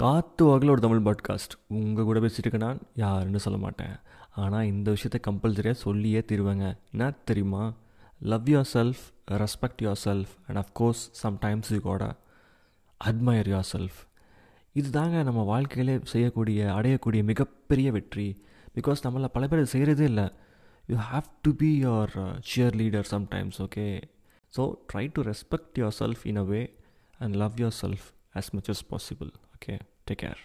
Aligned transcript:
காத்து 0.00 0.44
வாக்கில் 0.44 0.74
தமிழ் 0.74 1.06
பாட்காஸ்ட் 1.06 1.54
உங்கள் 1.68 2.04
கூட 2.04 2.20
பேசிட்டு 2.20 2.58
நான் 2.58 2.80
யாருன்னு 2.94 3.38
சொல்ல 3.38 3.58
மாட்டேன். 3.58 3.94
ஆனால் 4.30 4.66
இந்த 4.66 4.90
விஷயத்தை 4.90 5.20
கம்பல்சரியாக 5.24 5.70
சொல்லியே 5.70 6.20
தருவேங்க. 6.20 6.78
என்ன 6.90 7.10
தெரியுமா? 7.24 7.72
Love 8.20 8.48
your 8.48 8.68
self 8.74 9.02
respect 9.30 9.82
your 9.82 10.00
self 10.04 10.34
and 10.46 10.60
of course 10.62 11.02
sometimes 11.22 11.70
you 11.70 11.78
gotta 11.78 12.12
admire 13.00 13.50
your 13.52 13.68
self 13.72 13.98
இது 14.72 14.90
தாங்க 14.90 15.22
நம்ம 15.22 15.42
வாழ்க்கையிலே 15.42 16.00
செய்யக்கூடிய 16.04 16.64
அடையக்கூடிய 16.66 17.24
மிகப்பெரிய 17.24 17.92
வெற்றி. 17.92 18.42
பிகாஸ் 18.74 19.04
நம்மளை 19.04 19.24
பல 19.24 19.48
பேர் 19.48 19.70
செய்கிறதே 19.72 20.00
இல்லை. 20.00 20.28
You 20.86 20.96
have 21.12 21.28
to 21.42 21.54
be 21.54 21.84
your 21.84 22.40
cheerleader 22.82 23.10
sometimes 23.10 23.58
okay 23.58 24.02
so 24.56 24.74
try 24.92 25.10
to 25.12 25.22
respect 25.22 25.74
your 25.74 25.98
self 25.98 26.24
in 26.24 26.36
a 26.36 26.42
way 26.42 26.62
and 27.18 27.34
love 27.34 27.52
your 27.56 27.78
self 27.82 28.08
as 28.34 28.50
much 28.50 28.70
as 28.70 28.86
possible 28.90 29.30
okay 29.62 29.78
take 30.06 30.18
care 30.18 30.36